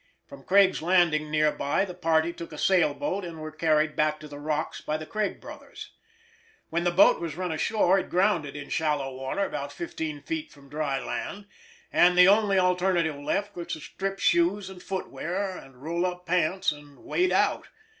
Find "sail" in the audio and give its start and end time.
2.57-2.95